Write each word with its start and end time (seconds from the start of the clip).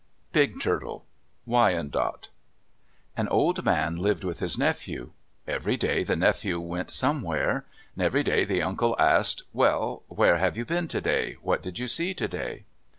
BIG 0.31 0.59
TURTLE 0.59 1.05
Wyandot 1.45 2.29
An 3.15 3.27
old 3.27 3.63
man 3.63 3.97
lived 3.97 4.23
with 4.23 4.39
his 4.39 4.57
nephew. 4.57 5.11
Every 5.47 5.77
day 5.77 6.03
the 6.03 6.15
nephew 6.15 6.59
went 6.59 6.89
somewhere. 6.89 7.65
Every 7.95 8.23
day 8.23 8.43
the 8.43 8.63
uncle 8.63 8.95
asked, 8.97 9.43
"Well, 9.53 10.01
where 10.07 10.37
have 10.37 10.57
you 10.57 10.65
been 10.65 10.87
today? 10.87 11.33
What 11.43 11.61
did 11.61 11.77
you 11.77 11.87
see 11.87 12.15
today?" 12.15 12.63